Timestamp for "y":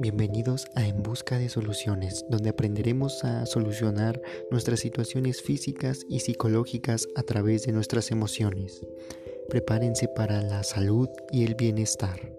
6.08-6.20, 11.32-11.44